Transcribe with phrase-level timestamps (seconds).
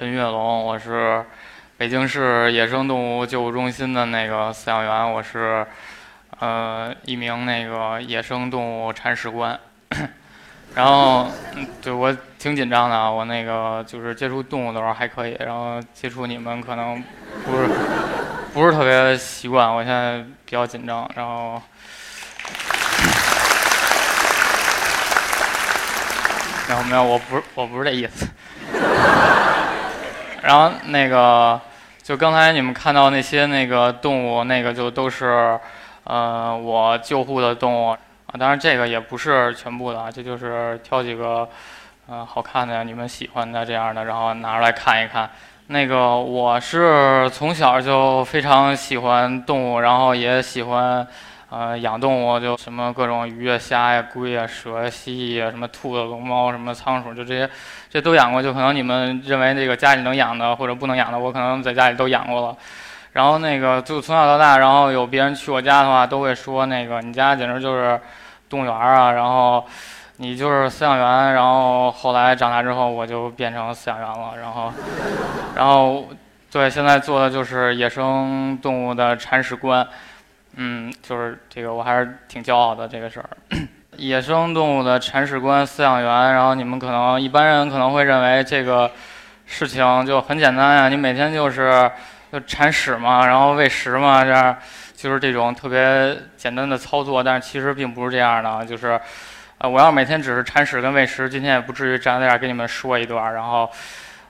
[0.00, 1.22] 陈跃龙，我是
[1.76, 5.66] 北京市野生动物救护中心的那个饲养员，我是
[6.38, 9.60] 呃一名那个野生动物铲屎官。
[10.74, 11.26] 然后，
[11.82, 17.04] 对我挺紧张的啊，我那个就是接触动物的时候还可以，然后接触你们可能
[17.44, 17.68] 不是
[18.54, 21.60] 不是特别习惯，我现在比较紧张，然后。
[26.70, 28.26] 没有没有，我不是我不是这意思。
[30.42, 31.60] 然后那个，
[32.02, 35.58] 就刚才你们看到那些那个动物，那个就都是，
[36.04, 37.98] 呃，我救护的动物啊。
[38.38, 41.48] 当然这个也不是全部的，这就是挑几个，
[42.08, 45.30] 呃，好看的、你们喜欢的这样的，然后拿出来看一看。
[45.66, 51.06] 那个我是从小就非常喜欢动物，然后也喜欢。
[51.50, 57.50] 呃，养动物就什么各种鱼啊、虾呀、龟啊、蛇、蜥蜴啊，什么兔子、龙猫、什么仓鼠，就这些，
[57.90, 58.40] 这都养过。
[58.40, 62.56] 就可能你们认为那个家里能养的或者不能养的，我可能在家里都养过了。
[63.14, 68.00] 然后那个就从小到大，然后有别人去我家的话，都会说那个你家简直就是
[68.48, 69.10] 动物园啊。
[69.10, 69.66] 然后
[70.18, 71.34] 你就是饲养员。
[71.34, 74.34] 然后后来长大之后，我就变成饲养员了。
[74.40, 74.72] 然后，
[75.56, 76.06] 然后
[76.48, 79.84] 对，现在做的就是野生动物的铲屎官。
[80.56, 83.28] 嗯，就是这个，我还是挺骄傲的这个事儿。
[83.96, 88.90] 野生动物的铲屎官、饲养员，然后你们可能一般人可能会认为这个
[89.46, 91.90] 事情就很简单呀，你每天就是
[92.32, 94.56] 就铲屎嘛，然后喂食嘛，这样
[94.96, 97.22] 就是这种特别简单的操作。
[97.22, 98.98] 但是其实并不是这样的，就是
[99.58, 103.34] 呃，我要每天只是铲屎跟喂食，今天也不至于站在这儿给你们说一段儿。
[103.34, 103.70] 然后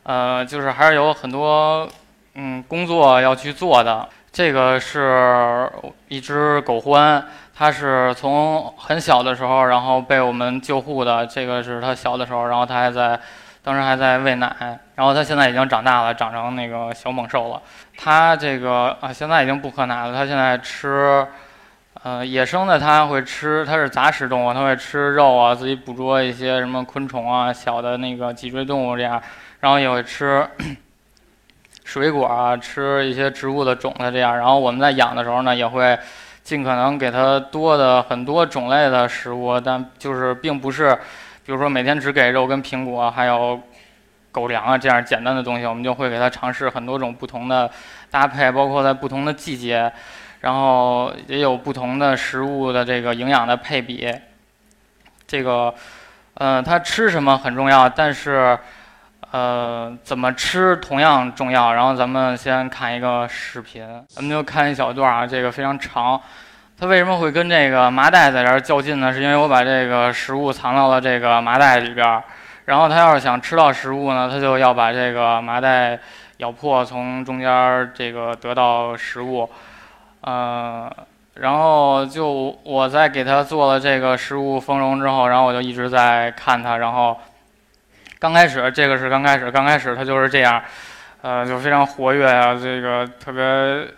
[0.02, 1.88] 呃，就是还是有很多
[2.34, 4.08] 嗯工作要去做的。
[4.32, 5.68] 这个是
[6.06, 7.20] 一只狗獾，
[7.52, 11.26] 它是从很小的时候，然后被我们救护的。
[11.26, 13.18] 这个是它小的时候，然后它还在，
[13.60, 17.60] 当时还在喂奶，然后它现在已经长大了，长成那个小猛兽了。
[17.98, 20.14] 它这个啊，现在已经不喝奶了。
[20.14, 21.26] 它现在吃，
[22.04, 29.20] 呃，野生的它会吃，它是杂食动物，它会吃肉啊，自己捕捉一些什么昆虫啊，小的那个脊椎动物这样，
[29.58, 30.48] 然后也会吃。
[31.90, 35.98] 水果啊，吃一些植物的种子这样，然后我们在养的时候呢，也会
[36.44, 40.94] 尽可能给它多的很多种类的食物，但就是并不是，
[41.44, 43.60] 比如说每天只给肉跟苹果，还有
[44.30, 47.68] 狗粮啊这样简单的东西，我们就会给它尝试很多种不同的
[48.08, 49.92] 搭配，包括在不同的季节，
[50.42, 54.08] 然后也有不同的食物的这个营养的配比。
[55.26, 55.74] 这个，
[56.34, 58.56] 嗯，它吃什么很重要，但是。
[59.32, 61.72] 呃，怎么吃同样重要。
[61.72, 66.20] 然后咱们先看一个视频，咱们就看一小段啊，这个非常长。
[66.76, 69.12] 它为什么会跟这个麻袋在这儿较劲呢？
[69.12, 72.24] 是因为我把这个食物藏到了这个麻袋里边儿，
[72.64, 75.98] 然后它要是想吃到食物呢，它就要把这个麻袋
[76.38, 79.48] 咬破，从中间这个得到食物。
[80.22, 80.90] 呃，
[81.34, 87.16] 然后就我在给它做了这个食物丰容之后，然后我就一直在看它，然后。
[88.20, 90.62] 刚开始，这个是刚开始，刚开始他就是这样，
[91.22, 93.42] 呃，就非常活跃啊，这个特别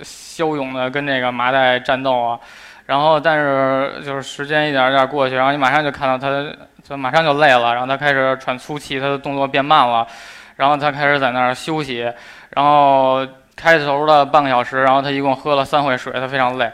[0.01, 2.39] 骁勇的跟这个麻袋战斗啊。
[2.87, 10.07] 然后，但是就是时间一点一点过去，然后你马上就看到他，就马上就累了，然后他开始喘粗气，他的动作变慢了，
[10.55, 12.03] 然后他开始在那儿休息。
[12.51, 16.71] 然后开头的半个小时，然后他一共喝了三回水，他非常累。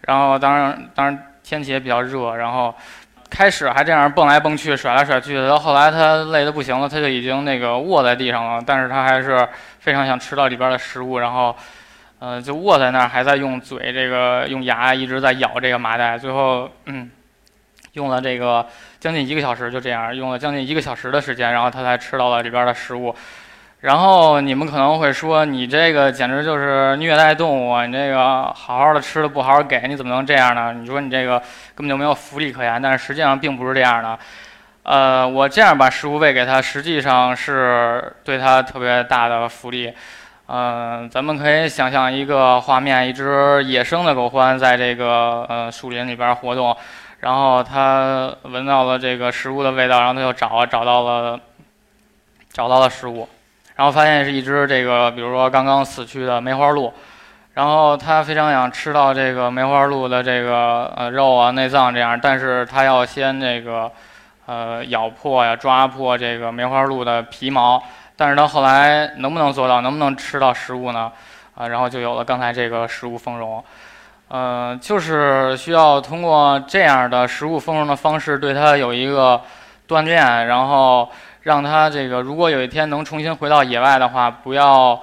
[0.00, 2.74] 然后当然，当然天气也比较热，然后。
[3.28, 8.62] 开始还这样蹦来蹦去、甩来甩去，到后来他累得不行了，他就已经那个卧在地上了。
[8.64, 9.46] 但是他还是
[9.80, 11.54] 非常想吃到里边的食物，然后，
[12.18, 16.16] 呃，就卧在那儿，还在用嘴这个用牙一直在咬这个麻袋。
[16.16, 17.10] 最后，嗯，
[17.92, 18.64] 用了这个
[19.00, 23.14] 将近一个小时，就这样用了将近一个小时的时间，然后他才吃到了里边的食物。
[23.86, 27.80] 然后你们可能会说，你这个简直就是虐待动物！
[27.86, 30.72] 你这个好好的吃的不好好给，你怎么能这样呢？
[30.72, 31.38] 你说你这个
[31.72, 32.82] 根本就没有福利可言。
[32.82, 34.18] 但是实际上并不是这样的。
[34.82, 39.94] 呃，我这样把食物喂给它，实际上是对它特别大的福利。
[40.48, 46.76] 嗯，咱们可以想象一个画面：一只野生的狗獾在这个呃树林里边活动，
[47.20, 51.38] 然后它闻到了这个食物的味道，然后它就找，找到了，
[52.52, 53.28] 找到了食物。
[53.76, 56.92] 然后发现是一只这个，比如说刚刚死去的梅花鹿，
[57.54, 63.90] 然后它非常想吃到这个梅花鹿的这个呃肉啊、内脏这样，但是它要先这个
[64.46, 67.82] 呃咬破呀、抓破这个梅花鹿的皮毛，
[68.16, 71.12] 但是它后来能不能做到，能不能吃到食物呢？
[71.54, 73.64] 啊，然后就有了刚才这个食物丰容，
[74.28, 79.40] 呃，就是需要通过这样的食物丰容的方式，对它有一个
[79.88, 81.10] 锻炼，然后
[81.46, 85.00] 让它这个如果有一天能重新回到野外的话，不要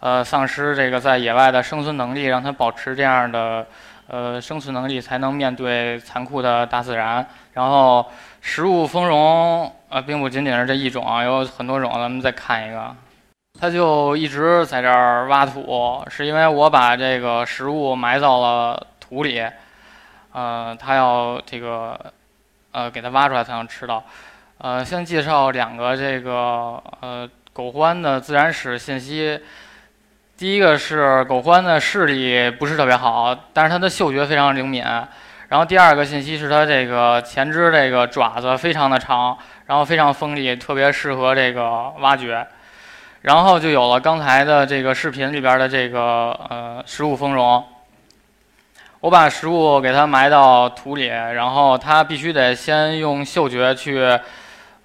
[0.00, 3.64] 呃丧失这个在野外的生存能力，让它保持这样的
[4.08, 7.24] 呃生存能力，才能面对残酷的大自然。
[7.52, 8.04] 然后
[8.40, 12.92] 食物丰容呃并不仅仅是这一种啊，有很多种，咱们再看一个。
[13.60, 19.46] 他就一直在这儿挖土，是因为我把这个食物埋到了土里，
[20.32, 21.96] 呃，他要这个，
[22.72, 24.02] 呃，给它挖出来才能吃到。
[24.58, 29.38] 呃，先介绍两个这个呃狗獾的自然史信息。
[30.36, 34.82] 第一个是狗獾的视力不是特别好，但是它的嗅觉非常灵敏。
[35.48, 39.36] 然后第二个信息是它这个前肢这个爪子非常的长，
[39.66, 42.46] 然后非常锋利，特别适合这个挖掘。
[43.22, 47.64] 然后就有了刚才的这个视频里边的这个呃食物丰容。
[49.00, 54.18] 我把食物给它埋到土里，然后它必须得先用嗅觉去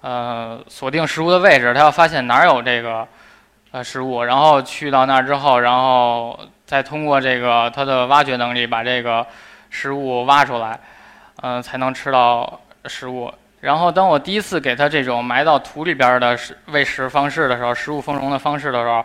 [0.00, 3.06] 呃锁定食物的位置，它要发现哪儿有这个
[3.70, 9.26] 呃食物，然后去到那儿之后，然后再通过这个它的挖掘能力把这个
[9.68, 10.78] 食物挖出来，
[11.42, 13.32] 嗯，才能吃到食物。
[13.60, 19.04] 然后，当我第一次给它这种埋到土里边的食喂食方式的时候，食物丰容的方式的时候，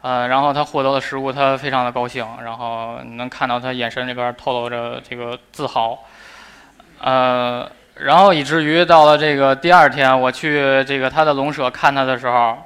[0.00, 5.96] 呃，然后它获得了食物，它非常的高兴，然后能看到它眼神里边透露着这个自豪，
[7.00, 7.70] 呃，
[8.04, 12.58] 然后以至于到了这个第二天，我去这个它的笼舍看它的时候，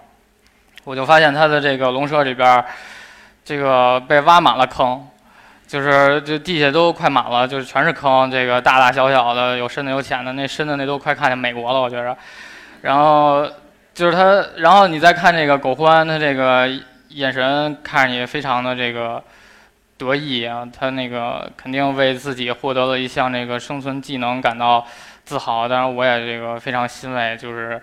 [0.85, 2.65] 我就发现它的这个笼舍里边，
[3.45, 5.07] 这个被挖满了坑。
[5.67, 12.17] 就是这地下都快满了，就是全是坑，这个大大小小的，有深的有浅的，那深的那都快看见美国了，我觉着。
[12.83, 13.45] 然后
[13.93, 16.69] 就是他，然后你再看这个狗獾，他这个
[17.09, 19.21] 眼神看着你非常的这个
[19.99, 24.87] 得意啊，他那个肯定为自己获得了一项这个生存技能感到
[25.25, 25.69] 自豪。
[25.69, 27.81] 当然，我也这个非常欣慰，就是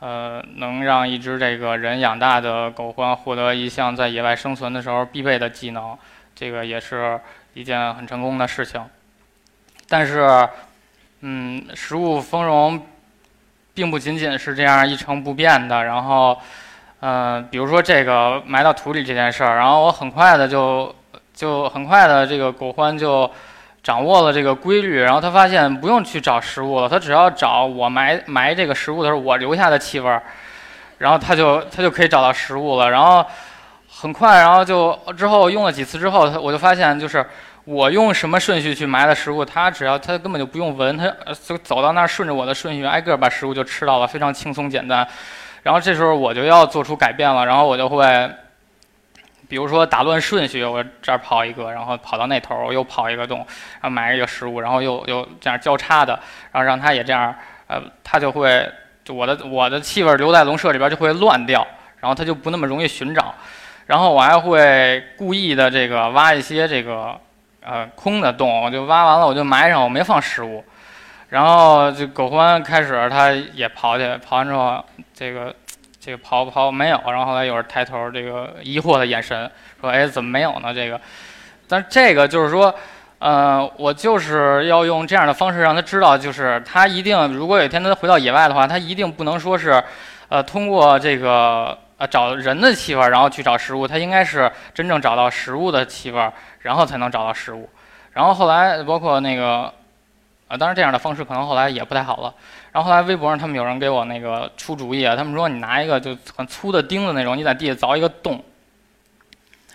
[0.00, 5.96] 呃，能让一只这个人养大的狗獾获得一项在野外生存的时候必备的技能。
[6.34, 7.20] 这个也是
[7.54, 8.84] 一件很成功的事情，
[9.88, 10.48] 但是，
[11.20, 12.84] 嗯，食物丰容，
[13.72, 15.84] 并不仅仅是这样一成不变的。
[15.84, 16.36] 然后，
[17.00, 20.92] 嗯，比如说这个埋到土里这件事儿，然后我很快的就
[21.34, 23.30] 就很快的这个狗獾就
[23.82, 24.32] 掌握了。
[24.32, 30.22] 这个规律，然后他发现不用去找食物了，他只要找我埋埋这个食物的时候我留下的气味儿，
[30.98, 33.24] 然后他就他就可以找到食物了，然后。
[33.96, 35.72] 很快，然后就之后用了。
[35.72, 37.24] 几次之后，他我就发现，就是
[37.64, 41.06] 我用什么顺序去埋的食物，他只要他根本就不用闻，他
[41.46, 45.06] 就走到那儿，顺着我的顺序挨个把食物就吃到了，非常轻松简单。
[45.62, 48.04] 然后这时候我就要做出改变了，然后我就会，
[49.54, 56.18] 比如说打乱顺序，我这儿跑一个，然后跑到那头，我又跑一个洞，然后埋一个食物，然后又又这样交叉的，
[56.50, 57.32] 然后让它也这样，
[57.68, 58.68] 呃，它就会
[59.04, 61.64] 就我的我的气味留在笼舍里边就会乱掉，
[62.00, 63.32] 然后它就不那么容易寻找。
[63.86, 67.16] 然后我还会故意的这个挖一些这个
[67.60, 70.64] 呃空的洞，我就挖完了我就埋上，我没放食物。
[71.28, 74.84] 然后这狗獾开始它也刨去，刨完之后
[75.14, 75.54] 这个
[76.04, 81.00] 这个刨刨没有，然后后来有人抬头这个疑惑的眼神说：“哎，怎么没有呢？”这个，
[81.68, 82.74] 但这个就是说，
[83.18, 89.82] 呃，我就是要用这样的方式让他知道，就是他一定如果有一天他回到野外的话，他一定不能说是，
[90.28, 91.78] 呃，通过这个。
[91.96, 96.28] 呃，找人的气味，然后去找食物，他应该是真正找到食物的气味，
[96.62, 97.70] 然后才能找到食物。
[98.12, 99.72] 然后后来包括那个，
[100.48, 102.34] 啊，当然这样的方式可能后来也不太好了。
[102.74, 108.42] 然后后来微博上他们有人给我那个出主意啊，他们说你拿一个就很粗的钉子那种，你在地下凿一个洞，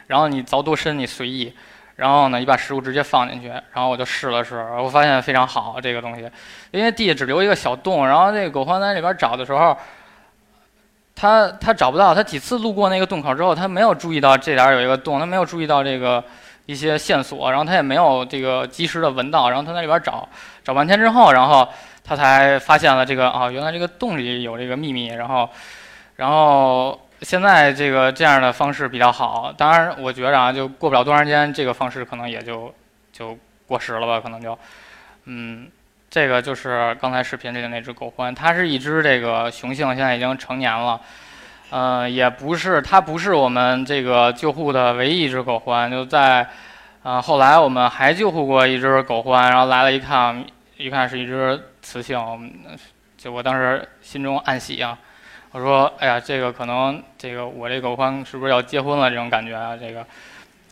[0.07, 1.53] 然后你凿多深你随意，
[1.95, 3.47] 然后呢你把食物直接放进去。
[3.47, 6.29] 然后我就试了试，我发现非常好这个东西，
[6.71, 9.75] 因为地下只留一个小洞，然后那个狗獾在里边找的时候。
[11.21, 16.23] 他他找不到，他几次路过那个洞口之后，他没有注意到这点有一个洞，他没有注意到这个
[16.65, 20.25] 一些线索，然后他也没有这个及时的闻到，然后他在里边找
[20.63, 21.67] 找半天之后，然后
[22.09, 25.47] 他才发现了这个啊，原来这个洞里有这个秘密，然后
[26.15, 32.73] 然后现在这个这样的方式比较好，当然我觉着啊，就过不了多长时间，这个方式可能也就
[33.13, 33.37] 就
[33.67, 34.57] 过时了吧，可能就
[35.25, 35.67] 嗯。
[36.11, 40.99] 这个就是刚才视频里的那只狗獾，它是一只这个雄性，现在已经成年了。
[41.69, 45.87] 呃，也不是，它不是我们这个救护的唯一一只狗獾。
[45.87, 46.49] 就在，
[47.03, 50.43] 呃，后来我们还救护过一只狗獾，然后来了一看，
[50.77, 52.17] 一看是一只雌性，
[53.17, 54.98] 就我当时心中暗喜啊。
[55.51, 59.75] 我说，哎呀，这个可能这个我这狗獾是不是要结婚了这种感觉啊？
[59.75, 60.05] 这个，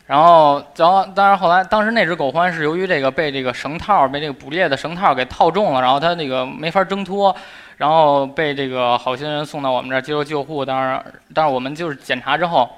[0.06, 7.34] 然后，然后，当然后来，当时那只狗獾是由于这个被这个绳套被这个捕猎的绳套给套中了，然后它那个没法挣脱，
[7.76, 10.64] 然后被这个好心人送到我们这儿接受救护。
[10.64, 12.70] 当然，但是我们就是检查之后，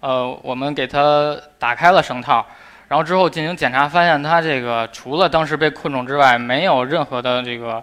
[0.00, 2.46] 呃，我们给它打开了绳套，
[2.90, 7.82] 然后之后进行检查，发现它这个除了当时被困住之外，没有任何的这个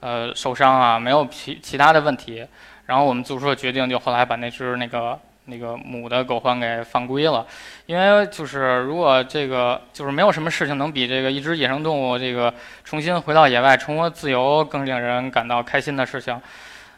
[0.00, 2.46] 呃受伤啊，没有其其他的问题。
[2.86, 5.18] 然后我们做出了决定，就后来把那只那个。
[5.48, 7.46] 那个母的狗獾给放归了，
[7.86, 16.42] 因为就是如果这个就是没有什么事情能比这个一只野生动物这个重新回到野外重获自由更令人感到开心的事情，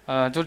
[0.06, 0.42] 呃，就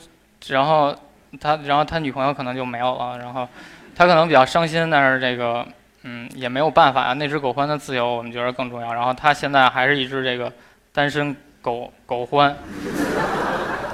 [0.47, 0.95] 然后
[1.39, 3.47] 他然后他女朋友可能就没有了，然后
[3.95, 5.63] 他可能比较伤心，但是这个
[6.03, 8.93] 嗯也没有办法呀，那只狗獾的自由我们觉得更重要。
[8.93, 10.51] 然后它现在还是一只这个
[10.93, 12.53] 单身狗狗獾，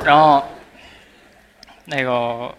[0.03, 0.43] 然后
[1.85, 2.53] 那个。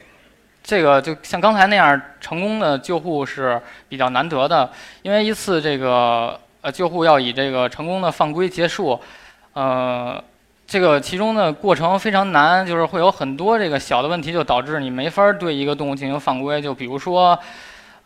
[0.60, 9.00] 这个就像刚才那样成功的救护是比较难得的，因为一次这个呃救护要以这个成功的犯规结束，
[9.54, 10.22] 呃，
[10.66, 16.60] 这个其中的过程非常难，就是会有很多这个小的问题，就导致你没法对一个动物进行犯规。
[16.60, 17.38] 就比如说，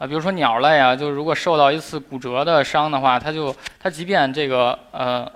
[0.02, 5.30] 啊，比如说鸟类啊，就如果受到一次骨折的伤的话，它就它即便这个呃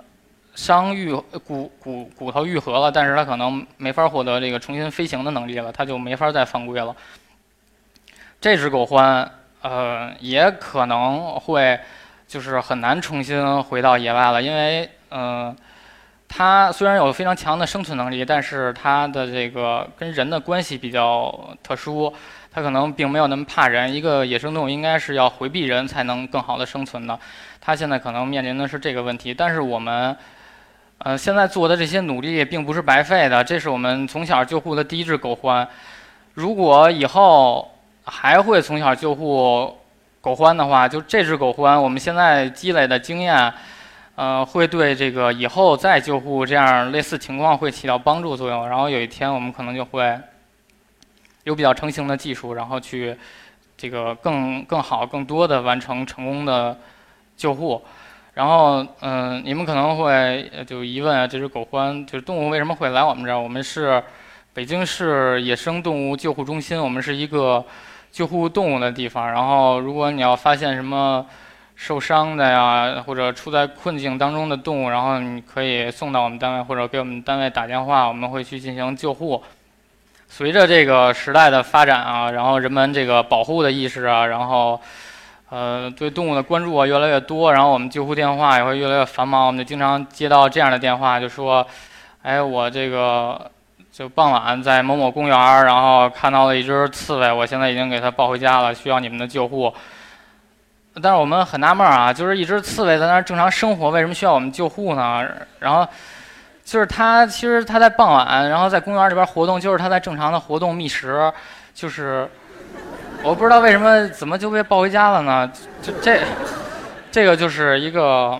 [0.55, 1.13] 伤愈
[1.45, 6.93] 骨骨骨头愈合了，但是它可能没法获得这个重新飞行的能力了，它就没法再放归了。
[8.41, 9.25] 这只狗獾，
[9.61, 11.79] 呃，也可能会，
[12.27, 15.55] 就是很难重新回到野外了，因为，嗯，
[16.27, 22.13] 它虽然有非常强的生存能力，但是它的这个跟人的关系比较特殊，
[22.51, 23.93] 它可能并没有那么怕人。
[23.93, 27.19] 一个野生动物应该是要回避人才能更好的生存的，
[27.61, 29.33] 它现在可能面临的是这个问题。
[29.33, 30.15] 但是我们，
[30.99, 33.43] 呃，现在做的这些努力并不是白费的。
[33.43, 35.67] 这是我们从小救护的第一只狗獾，
[36.33, 37.71] 如果以后。
[38.09, 39.77] 还会从小救护
[40.21, 43.53] 狗獾的话，就这只狗獾，我们现在积累的经验，
[44.17, 48.67] 呃，会对这个以后再救护这样类似情况会起到帮助作用。
[48.67, 50.19] 然后有一天，我们可能就会
[51.43, 53.15] 有比较成型的技术，然后去
[53.77, 56.75] 这个更更好、更多的完成成功的
[57.35, 57.79] 救护。
[58.33, 63.39] 然后，嗯，你们可能会就疑问啊，这只狗獾就是动物为什么会来我们这儿？
[63.39, 64.03] 我们是
[64.51, 67.63] 北京市野生动物救护中心，我们是一个。
[68.09, 71.23] 救护动物的地方，然后如果你要发现什么
[71.79, 79.41] 受伤的呀，或者处在困境当中的动物，然后你可以送到我们单位或者给我们单位打电话，我们会去进行救护。
[80.27, 84.81] 随着这个时代的发展啊，然后人们这个保护的意识啊，然后
[85.49, 91.65] 呃对动物的关注啊越来越多，然后我们救护电话也会越来越繁忙，我们就经常接到这样的电话，就说，
[92.23, 93.49] 哎，我这个。
[93.89, 99.73] 就傍晚在某某公园，然后看到了一只刺猬，我现在已经给它抱回家了，需要你们的救护。
[101.01, 105.23] 但是我们很纳闷啊，就是一只刺猬在那儿正常生活，为什么需要我们救护呢？
[105.59, 105.87] 然后
[106.63, 111.31] 就是它其实它在傍晚，然后在公园里边活动，就是它在正常的活动觅食，
[111.73, 112.29] 就是
[113.23, 115.51] 我不知道为什么怎么就被抱回家了呢？
[115.81, 116.19] 就这
[117.11, 118.39] 这个就是一个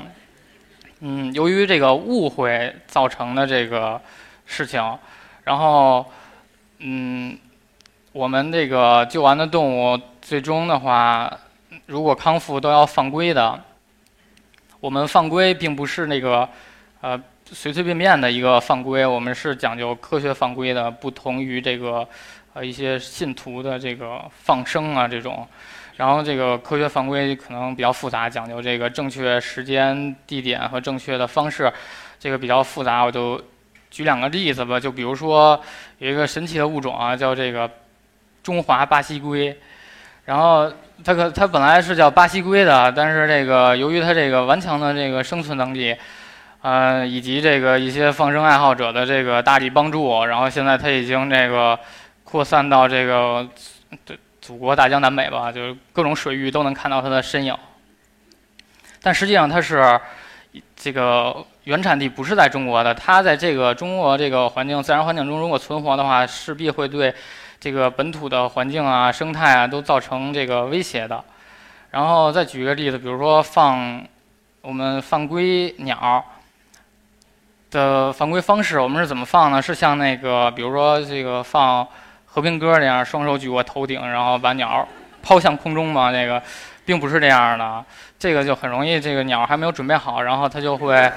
[1.02, 4.00] 嗯，由于这个误会造成的这个
[4.46, 4.84] 事情。
[5.44, 6.06] 然后，
[6.80, 7.38] 嗯，
[8.12, 11.32] 我们这个救完的动物，最终的话，
[11.88, 13.60] 如果康复都要放归的。
[14.80, 16.48] 我们放归并不是那个，
[17.02, 22.08] 呃，随随便便的一个放归，我们是讲究科学放归的，不同于这个，
[22.54, 25.48] 呃，一些信徒的这个放生啊这种。
[25.96, 31.74] 然后这个科学放归可能比较复杂，讲究这个正确时间、地点和正确的方式，
[32.20, 33.42] 这个比较复杂，我就。
[33.90, 35.60] 举两个例子吧，就比如说
[36.00, 37.72] 有一个神奇的物种啊，叫这个
[38.44, 39.58] 中华巴西龟，
[40.26, 40.70] 然后
[41.04, 45.96] 它可它本来是叫巴西龟的，但是这个由于它这个顽强的这个生存能力，
[46.62, 51.78] 呃，以及这个一些放生爱好者的这个大力帮助，然后现在它已经这个
[52.24, 53.48] 扩散到这个
[54.42, 57.56] 祖国大江南北吧，就是各种水域都能看到它的身影。
[59.02, 60.00] 但实际上它是
[60.76, 61.46] 这个。
[61.68, 67.14] 原产地不是在中国的，它在这个中国这个环境、自然环境中，如果存活的话，势必会对
[67.60, 71.24] 这个本土的环境啊、生态啊都造成这个威胁的。
[71.92, 74.04] 然后再举一个例子，比如说放
[74.62, 76.24] 我们放归鸟
[77.72, 79.62] 的放归方式，我们是怎么放呢？
[79.62, 81.88] 是像那个，比如说这个放
[82.26, 84.88] 和平鸽那样，双手举过头顶，然后把鸟
[85.22, 86.12] 抛向空中吗？
[86.12, 86.42] 那个。
[86.88, 87.84] 并不是这样的，
[88.18, 91.12] 这个就很容易，这个鸟还没有准备好，然后它就会，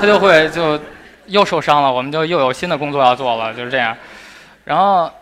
[0.00, 0.80] 它就会就
[1.26, 3.94] 又受伤了，我们就又有新的工作要做了，就是这样。
[4.64, 5.12] 然后，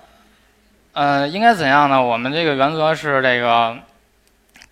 [0.94, 2.00] 呃，应该怎样呢？
[2.00, 3.76] 我们这个原则是这个，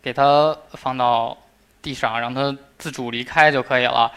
[0.00, 1.36] 给它放到
[1.82, 4.10] 地上，让它自主离开就可以了。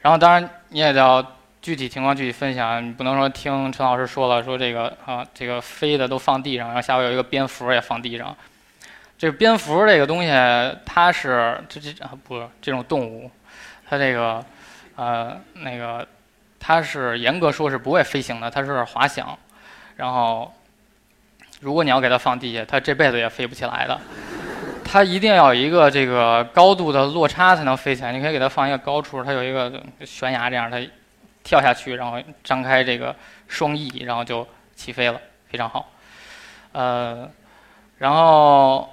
[0.00, 1.22] 然后当然你也要
[1.60, 8.34] 具体情况具体分享，你不能说听陈老师说了说这个啊这个飞的都放地上，然后下边有一个蝙蝠也放地上。
[9.18, 10.30] 这个蝙蝠这个东西，
[10.86, 13.30] 它是这这啊不这种动物，
[13.86, 14.42] 它这个
[14.96, 16.08] 呃那个
[16.58, 19.38] 它是严格说是不会飞行的，它是滑翔。
[19.96, 20.50] 然后
[21.60, 23.98] 如果你要给它放地下，它这辈子也飞不起来的。
[24.84, 28.12] 它一定要有一个这个高度的落差才能飞起来。
[28.12, 29.72] 你可以给它放一个高处，它有一个
[30.04, 30.78] 悬崖这样，它
[31.44, 33.14] 跳下去，然后张开这个
[33.46, 35.88] 双翼，然后就起飞了，非常好。
[36.72, 37.30] 呃，
[37.98, 38.90] 然后。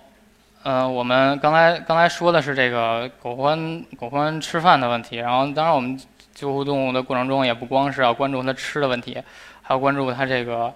[0.64, 5.98] 嗯，我们刚才刚才说的是这个狗獾狗獾吃饭的问题，然后当然我们
[6.34, 9.18] 救护动物的过程中也不光是要关注它吃的问题，
[9.62, 10.74] 还要关注它这个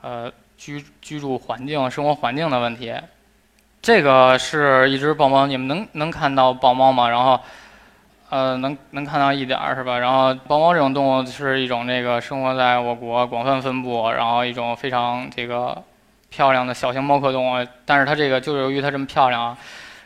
[0.00, 0.28] 呃
[0.60, 2.94] 居居住环境、生活环境的问题。
[3.80, 7.08] 这个是一只豹猫，你们能能看到豹猫吗？
[7.08, 7.40] 然后
[8.28, 9.98] 呃能能看到一点儿是吧？
[9.98, 15.82] 然后豹猫这种动物是一种这个生活在我国广泛分布，然后一种非常这个。
[16.32, 19.58] 漂亮的小型猫科动物，但是它这个就是由于它这么漂亮啊，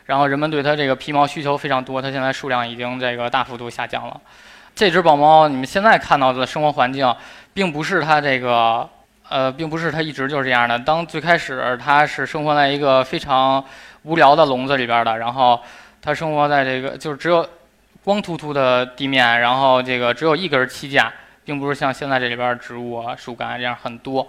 [0.05, 4.19] 然后人们对它这个皮毛需求非常多，它现在数量已经这个大幅度下降了。
[4.73, 7.15] 这只豹猫，你们现在看到的生活环境，
[7.53, 8.89] 并不是它这个，
[9.29, 10.77] 呃，并不是它一直就是这样的。
[10.79, 13.63] 当最开始它是生活在一个非常
[14.03, 15.59] 无聊的笼子里边的，然后
[16.01, 17.47] 它生活在这个就是只有
[18.03, 21.11] 光秃秃的地面，然后这个只有一根栖架，
[21.43, 24.27] 并不是像现在这里边植物啊、树干这样很多。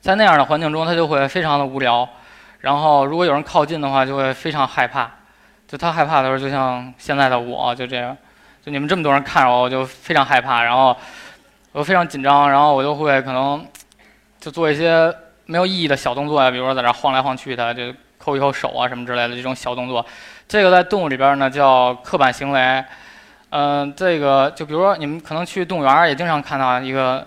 [0.00, 2.08] 在那样的环境中，它就会非常的无聊，
[2.60, 5.10] 然后如果有人靠近的话，就会非常害怕。
[5.68, 8.16] 就他害怕的时候，就像现在的我，就这样，
[8.60, 10.96] 就你们这么多人看着我，我就非常害怕，然后
[11.72, 13.66] 我非常紧张，然后我就会可能
[14.40, 15.14] 就做一些
[15.46, 20.04] 没有意义的小动作呀，比如说在这晃来晃去的，就抠一抠手啊什么之类的这种小动作。
[20.48, 22.84] 这个在动物里边呢叫刻板行为。
[23.50, 27.26] 嗯，这个就比如说你们可能去动物园也经常看到一个。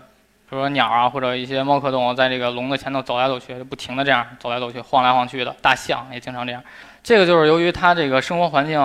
[0.50, 5.56] 比如说鸟啊，或者一些猫科动物，在这个笼子前头走来走去，就不停的这样走来走去、晃来晃去的。
[5.64, 6.62] 大象也经常这样。
[7.02, 8.80] 这个就是由于它这个生活环境，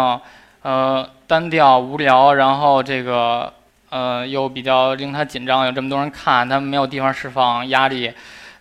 [0.62, 3.52] 呃，单调无聊，然后这个
[3.90, 8.12] 呃又比较令他紧张，有这么多人看，他没有地方释放压力，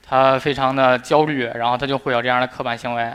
[0.07, 3.11] 他非常的焦虑，然后他就会有这样的刻板行为。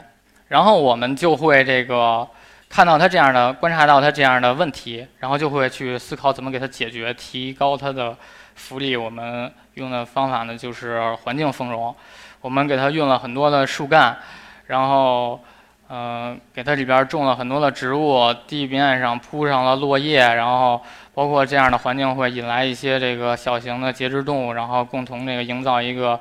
[0.48, 2.28] 然后我们就会这个
[2.68, 8.16] 看到他这样的，观察到他这样的问题，然后就会去思考怎么给他解决，提高他的
[8.54, 8.96] 福利。
[8.96, 9.52] 我们。
[9.76, 11.96] 用的方法呢，就是环境丰容。
[12.42, 14.18] 我们给他用了很多的树干，
[14.66, 15.40] 然后，
[15.88, 20.82] 呃，给它里边种了很多的植物，地面上铺上了落叶，然后
[21.14, 26.18] 包括这样的环境会引来一些这个小型的节肢动物，然后共同这个营造一个，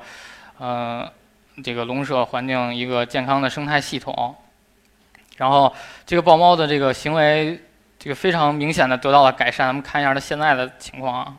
[0.58, 1.10] 呃，
[1.64, 4.34] 这个笼舍环境一个健康的生态系统。
[5.38, 5.72] 然后
[6.04, 7.58] 这个豹猫的这个行为，
[7.98, 9.68] 这个非常明显的得到了改善。
[9.68, 11.34] 咱们看一下它现在的情况啊。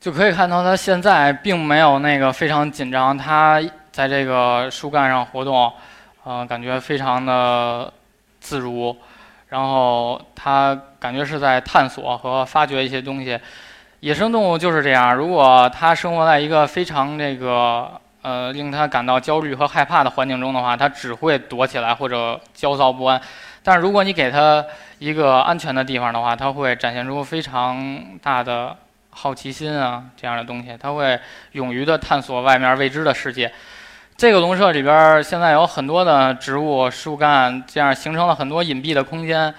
[0.00, 5.72] 就可以看到，它现在并没有那个非常紧张，它在这个树干上活动，
[6.24, 7.92] 呃，感觉非常的
[8.38, 8.96] 自如。
[9.48, 13.38] 然后它感觉是在探索和发掘一些东西。
[14.00, 17.90] 野生动物就是这样，如果它生活在一个非常这个
[18.22, 23.20] 呃令它感到焦虑和害怕的环境中的话，它只会躲起来或者焦躁不安。
[23.62, 24.64] 但是如果你给它
[24.98, 28.74] 一个安全的地方的话，它会展现出非常大的。
[29.16, 31.16] 好奇心啊，这样的东西，它会
[31.52, 33.52] 勇于的探索外面未知的世界。
[34.16, 39.54] 这个笼舍里边现在有很多的植物、树干，这样形成了很多隐蔽的空间。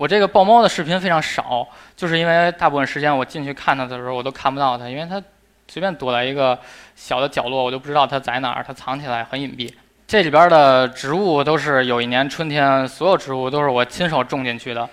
[0.00, 5.22] 我这个豹猫的视频非常少，就是因为大部分时间我进去看它的时候，我都看不到它，因为它
[5.68, 6.58] 随便躲在一个
[6.96, 9.70] 小的角落，我就不知道它在哪儿，它藏起来很隐蔽。
[10.06, 14.88] 这里边的植物都是有一年春天，所有植物都是我亲手种进去的，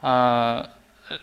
[0.00, 0.66] 嗯。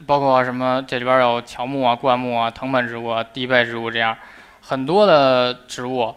[0.05, 0.81] 包括什么？
[0.87, 4.15] 这里边有乔木啊、灌木啊、藤本植物、啊、地被植物这样
[4.61, 6.15] 很多的植物，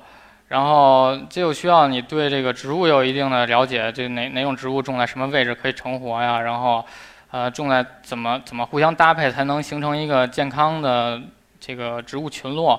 [0.52, 6.38] 然后这就需要你对这个植物有一定的了解，这哪哪种植物种在什么位置可以成活呀？
[6.42, 6.84] 然后，
[7.30, 11.18] 呃，种在怎么怎么互相搭配才能形成一个健康的
[11.58, 12.78] 这个植物群落？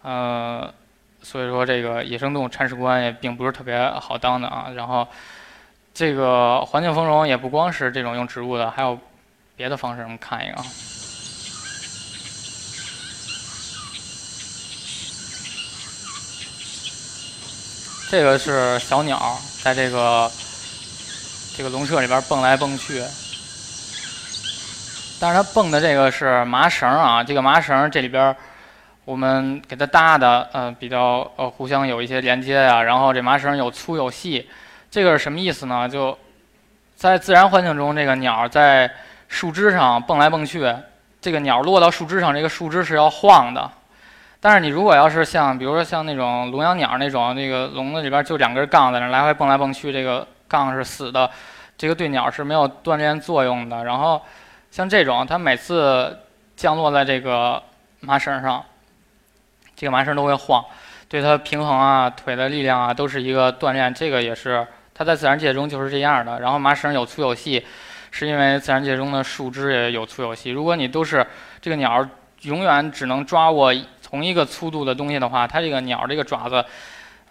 [0.00, 0.72] 呃，
[1.20, 4.68] 所以说这个野生动物铲屎官也并不是特别好当的啊。
[4.74, 5.06] 然后，
[5.92, 8.98] 这个环境丰容也不光是这种用植物的，还有。
[9.56, 10.64] 别的方式，我们看一个啊。
[18.14, 20.30] 这个是小鸟在这个
[21.56, 23.02] 这个笼舍里边蹦来蹦去，
[25.18, 27.24] 但是它蹦的这个是麻绳啊。
[27.24, 28.32] 这个麻绳这里边
[29.04, 32.80] 我们给它搭的，呃，比较呃互相有一些连接呀。
[32.84, 34.48] 然后这麻绳有粗有细。
[34.92, 35.88] 这个是什么意思呢？
[35.88, 36.16] 就
[36.94, 38.88] 在自然环境中，这个鸟在
[39.26, 40.72] 树枝上蹦来蹦去，
[41.20, 43.68] 这个鸟落到树枝上，这个树枝是要晃的。
[44.44, 51.30] 但是你如果要是像，比如说像那种笼养鸟那种，那个笼子里边就两根杠在那来回蹦来蹦去，这个杠是死的，
[51.78, 53.84] 这个对鸟是没有锻炼作用的。
[53.84, 54.20] 然后
[54.70, 56.18] 像这种，它每次
[56.56, 57.62] 降落在这个
[58.00, 58.62] 麻绳上，
[59.74, 60.62] 这个麻绳都会晃，
[61.08, 63.94] 对它平衡啊、腿的力量啊都是一个锻炼。
[63.94, 66.40] 这个也是它在自然界中就是这样的。
[66.40, 67.64] 然后麻绳有粗有细，
[68.10, 70.50] 是因为自然界中的树枝也有粗有细。
[70.50, 71.26] 如果你都是
[71.62, 72.06] 这个鸟
[72.42, 73.74] 永远只能抓握。
[74.14, 76.64] 同一个粗度的东西的话，它这个鸟这个爪子，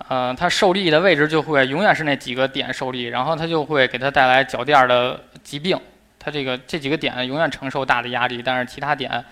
[0.09, 5.79] 呃，它受力的位置就会永远是那几个点受力，然后它就会给它带来脚垫的疾病。
[6.19, 9.23] 它这个这几个点永远承受大的压力，但是其他点，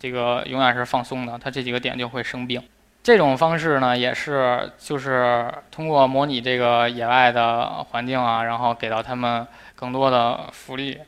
[0.00, 2.62] 这个永远是放松的，它这几个点就会生病。
[3.02, 10.98] 这种方式呢，也是就是通过模拟这个野外的环境啊，然后给到它们更多的福利。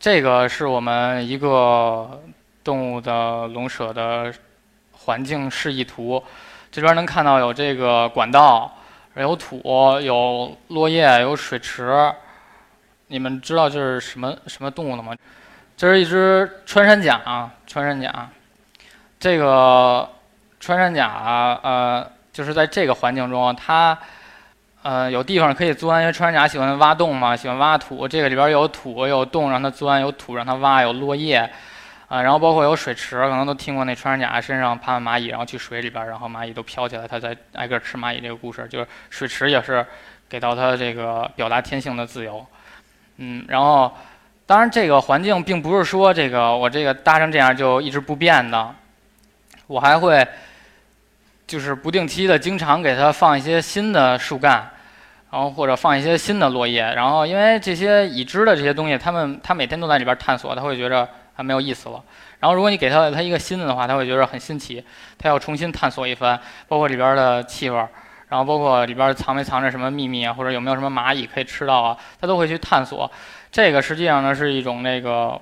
[0.00, 2.22] 这个是我们一个
[2.64, 4.34] 动物的笼舍的。
[5.08, 6.22] 环境示意图，
[6.70, 8.70] 这边能看到有这个管道，
[9.16, 9.62] 有土，
[10.02, 12.12] 有落叶，有水池。
[13.06, 15.14] 你们知道这是什么什么动物了吗？
[15.78, 18.28] 这是一只穿山甲，穿山甲。
[19.18, 20.06] 这个
[20.60, 23.98] 穿山甲，呃，就是在这个环境中，它，
[24.82, 28.06] 呃，有地方可以钻，因为穿山甲喜欢挖洞嘛，喜欢挖土。
[28.06, 31.50] 这个里边有土，有洞让它钻，有土让它挖，有落叶。
[32.08, 39.84] 啊，然后包括有水池，可能都听过那穿山甲身上爬蚂蚁，然后去水里边，然后蚂蚁都飘起来，它在挨个吃蚂蚁这个故事，就是水池也是
[40.26, 42.46] 给到它这个表达天性的自由。
[43.18, 43.92] 嗯，然后
[44.46, 48.74] 当然这个环境并不是说这个我这个搭成这样就一直不变的，
[49.66, 50.26] 我还会
[51.46, 54.70] 就是不定期的经常给它放一些新的树干，
[55.30, 61.06] 然后或者放一些新的落叶，然后因为这些已知的这些东西，它们它每天都在里边探索，它会觉着。
[61.38, 62.02] 它没有意思了。
[62.40, 64.84] 然后，如果你给它它一个新的的话，它会觉得很新奇，
[65.16, 67.76] 它要重新探索一番，包括里边的气味，
[68.28, 73.10] 然后包括里边藏没藏着什么秘密啊，或者有没有什么蚂蚁可以吃到啊，它都会去探索。
[73.52, 75.40] 这个实际上呢是一种那个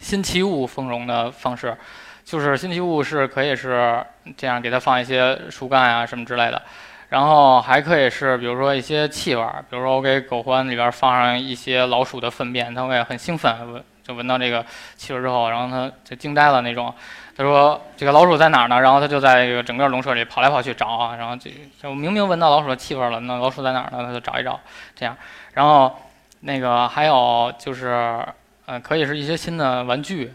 [0.00, 1.76] 新奇物丰容的方式，
[2.24, 4.04] 就是新奇物是可以是
[4.36, 6.60] 这样给它放一些树干啊什么之类的，
[7.08, 13.82] 然后还可以是比如说一些气味儿，比如说我给狗獾里边放上一些老鼠的粪便，它会很兴奋。
[14.12, 14.64] 闻到这个
[14.96, 16.94] 气味之后，然后他就惊呆了那种。
[17.34, 21.16] 他说：“这个老鼠在哪儿呢？”然后他就在这个整个笼舍里跑来跑去找啊。
[21.16, 24.04] 然后就就明明闻到老鼠的气味了，那老鼠在哪儿呢？
[24.04, 24.60] 他就找一找，
[24.94, 25.16] 这样。
[25.54, 25.96] 然后
[26.40, 28.22] 那个还有就是，
[28.66, 30.34] 呃，可以是一些新的玩具，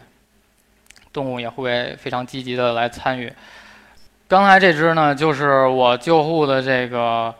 [1.12, 3.32] 动物也会非常积极的来参与。
[4.26, 7.32] 刚才这只呢，就是我救护的这个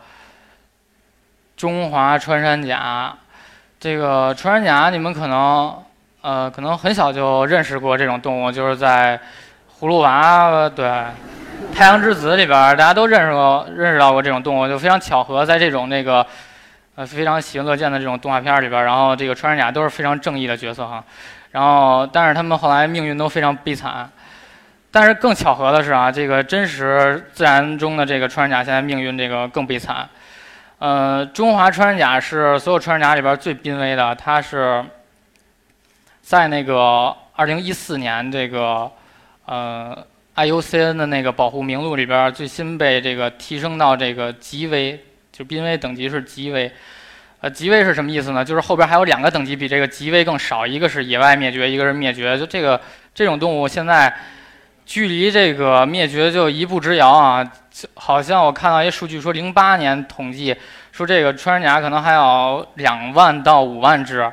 [1.57, 3.13] 中华穿山甲。
[3.77, 5.83] 这个穿山甲，你们可能。
[6.21, 9.17] 呃，可能很小就认识过这种动物，就是在
[9.81, 10.85] 《葫芦娃》对
[11.73, 16.25] 《太阳之子》里边，大家都认识过、认识到过这种动物，就非常巧合，在这种那个
[16.95, 21.01] 呃非常喜闻乐见的这种动画片里边，然后这个穿山甲都是非常正义的角色哈。
[21.51, 24.09] 然后，但是他们后来命运都非常悲惨。
[24.91, 30.05] 但是更巧合的是啊，这个真实自然中的这个穿山甲现在命运这个更悲惨。
[30.79, 34.83] 呃，中华穿山甲是所有穿山甲里边最濒危的，它是。
[36.29, 38.87] 在那个二零一四年这个
[39.45, 39.97] 呃
[40.35, 46.71] IUCN 的那个保护名录里边，最新被这个提升到这个极危，就濒危等级是极危。
[47.41, 48.45] 呃，极危是什么意思呢？
[48.45, 52.37] 就是后边还有两个等级比这个极危更少，一个是野外灭绝，一个是灭绝。
[52.37, 52.79] 就这个
[53.15, 54.15] 这种动物现在
[54.85, 57.51] 距离这个灭绝就一步之遥啊！
[57.95, 60.55] 好像我看到一数据说，零八年统计
[60.91, 64.31] 说这个穿山甲可能还有两万到五万只。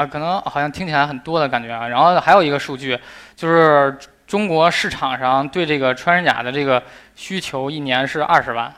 [0.00, 1.88] 啊，可能好像听起来很多的感觉啊。
[1.88, 2.98] 然后还有一个数据，
[3.36, 6.82] 就是中国市场上对这个穿山甲的这个
[7.16, 8.72] 需求一年是二十万，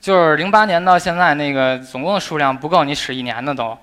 [0.00, 3.78] 就是零八年到现在那个总共的数量不够你使一年的都。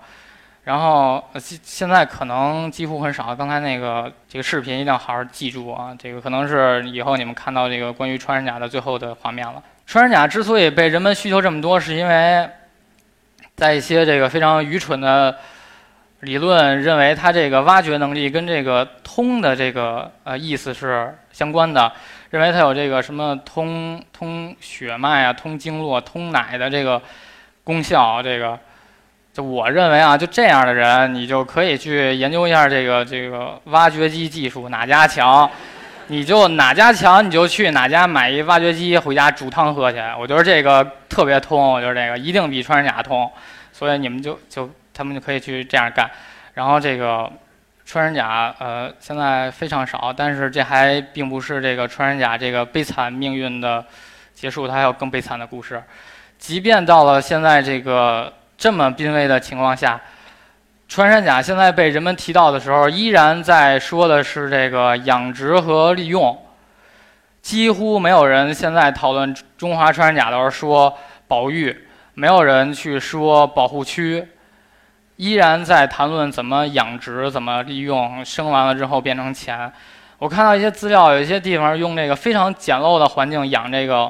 [0.65, 3.35] 然后现现在可能几乎很少。
[3.35, 9.63] 刚才那个这个视频一定要好好记住啊，这个可能是以后你们看到这个关于穿山甲的最后的画面了。
[9.87, 12.47] 穿山甲之所以被人们需求这么多，是因为
[13.55, 15.35] 在一些这个非常愚蠢的。
[16.21, 21.91] 理论认为，它这个挖掘能力跟这个通的这个呃意思是相关的，
[22.29, 27.01] 认为它有这个什么通通血脉啊、通经络、通奶的这个
[27.63, 28.21] 功效。
[28.21, 28.59] 这个，
[29.33, 35.49] 就我认为啊，就这样的人，你就可以去研究一下这个这个挖掘机技术哪家强。
[36.11, 39.99] 你就哪家强你就去哪家买一挖掘机回家煮汤喝去。
[40.19, 43.31] 我觉得这个特别通，我觉得这个一定比穿山甲通，
[43.71, 44.67] 所以你们就就
[44.99, 46.11] 他们就可以去这样干。
[46.55, 47.31] 然后这个
[47.85, 53.85] 穿山甲呃现在非常少，但是这还并不是这个穿山甲这个悲惨命运的
[54.33, 55.81] 结束，它还有更悲惨的故事。
[56.37, 59.99] 即便到了现在这个这么濒危的情况下。
[60.91, 66.35] 穿山甲现在被人们提到的时候，依然在说的是这个养殖和利用，
[67.43, 71.85] 几乎没有人现在讨论中华穿山甲的时候说保育，
[72.15, 74.27] 没有人去说保护区，
[75.19, 79.69] 依然在谈论怎么养殖、怎么利用，生完了之后变成钱。
[80.17, 84.09] 我看到一些资料，有一些地方用这个非常简陋的环境养这个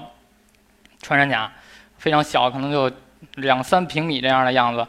[1.02, 1.52] 穿山甲，
[1.98, 2.92] 非常小，可能就
[3.38, 4.86] 两三平米这样的样子。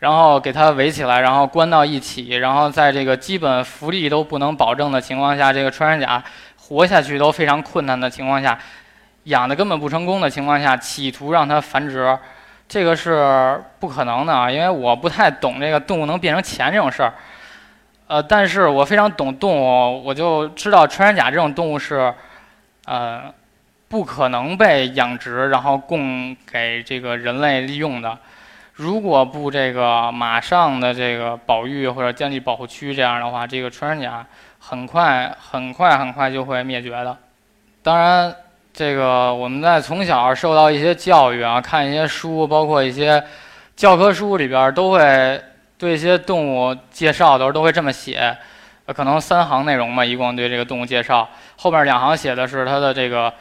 [0.00, 6.22] 然后给它围起来，然后关到一起，然后在这个基本福利都不能保证的情况下，这个穿山甲
[6.58, 8.58] 活下去都非常困难的情况下，
[9.24, 12.18] 养的根本不成功的情况下，企图让它繁殖，
[12.72, 14.50] 这个是不可能的啊！
[14.50, 17.12] 因为我不太懂这个动物能变成钱这种事儿，
[18.06, 22.14] 呃，但是我非常懂动物，我就知道穿山甲这种动物是，
[22.86, 23.24] 呃，
[23.88, 28.18] 不可能被养殖然后供给这个人类利用的。
[28.72, 34.26] 如果不这个马上的这个保育或者建立保护区，这样的话，这个穿山甲
[34.58, 37.14] 很快很快很快就会灭绝的。
[37.82, 38.34] 当然，
[38.72, 43.22] 这个我们在从小受到一些教育啊，看一些书，包括一些
[43.76, 45.40] 教科书里边都会
[45.76, 48.36] 对一些动物介绍的时候都会这么写，
[48.86, 53.32] 可能三行内容吧，一共对这个动物介绍，后面两行写的是它的这个。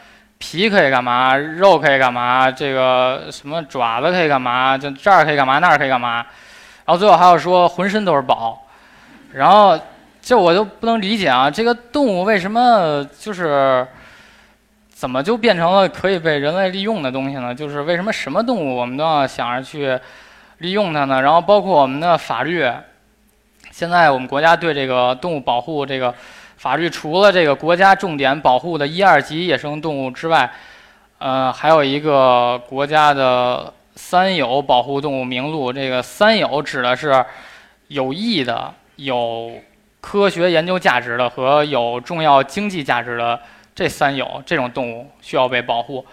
[0.43, 1.37] 皮可以干嘛？
[1.37, 2.49] 肉可以干嘛？
[2.49, 4.75] 这个什么爪子可以干嘛？
[4.75, 5.59] 就这儿可以干嘛？
[5.59, 6.15] 那儿可以干嘛？
[6.83, 8.59] 然后最后还要说浑身都是宝。
[9.33, 9.79] 然后
[10.19, 13.85] 这我就不能理解啊，这个动物为什么就是
[15.01, 17.55] 怎么就变成了可以被人类利用的东西呢？
[17.55, 19.99] 就是为什么什么动物我们都要想着去
[20.59, 21.19] 利用它呢？
[21.23, 22.71] 然后包括我们的法律，
[23.71, 26.13] 现在我们国家对这个动物保护这个。
[26.55, 30.47] 法律除了这个国家重点保护的一二级野生动物之外，
[31.17, 35.73] 呃，还有一个国家的三有保护动物名录。
[35.73, 37.25] 这个三有指的是
[37.87, 39.53] 有益的、有
[39.99, 43.39] 科学研究价值的和有重要经济价值的
[43.75, 46.05] 这三有这种动物需要被保护。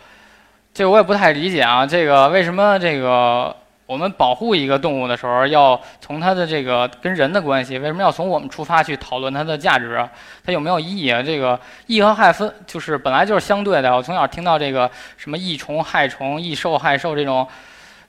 [0.74, 3.54] 这我也不太理解啊，这个为什么这个？
[3.88, 10.06] 我们保护一个动物的时候，要从它的这个跟人的关系，为什么要从我们出发去讨论它的价值？
[10.44, 11.22] 它有没有意义啊？
[11.22, 13.96] 这个益和害分就是本来就是相对的。
[13.96, 17.48] 我从小听到这个什么益虫害虫、益兽害兽这种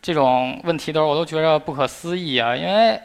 [0.01, 2.53] 这种问题的时候，我都觉得不可思议啊！
[2.53, 2.99] 因为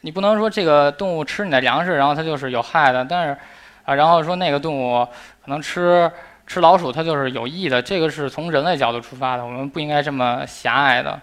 [0.00, 3.38] 你不能说这个动物吃你的粮食，然后它就是有害的，但是
[3.86, 5.02] 啊，然后说那个动物
[5.42, 6.10] 可能吃
[6.46, 7.80] 吃老鼠，它就是有益的。
[7.80, 11.18] 这个是从人类角度出发的，我们不应该这么狭隘的。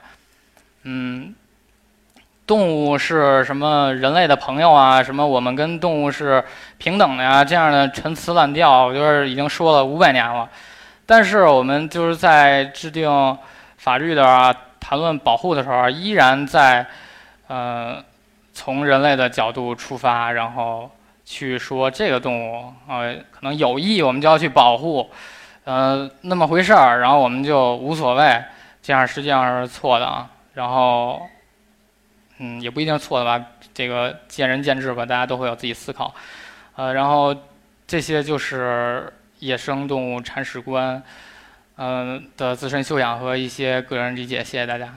[0.84, 1.36] 嗯，
[2.48, 5.04] 动物是什么人类的朋友啊？
[5.04, 6.44] 什么我们跟动物是
[6.78, 7.44] 平等的呀？
[7.44, 10.50] 这样的陈词滥调，我觉得已经说了五百年了。
[11.06, 13.38] 但是我们就是在制定
[13.78, 16.86] 法律的啊，谈论保护的时候，依然在
[17.48, 18.02] 呃
[18.54, 20.90] 从人类的角度出发，然后
[21.34, 25.10] 去说这个动物呃可能有益，我们就要去保护，
[25.64, 28.44] 呃那么回事儿，然后我们就无所谓，
[28.84, 30.30] 这样实际上是错的啊。
[30.54, 31.24] 然后，
[32.38, 33.44] 嗯，也不一定错的吧，
[33.74, 36.14] 这个见仁见智吧，大家都会有自己思考。
[36.76, 37.36] 呃，然后
[37.88, 41.02] 这些就是野生动物铲屎官，
[41.78, 44.44] 嗯的自身修养和一些个人理解。
[44.44, 44.94] 谢谢大家。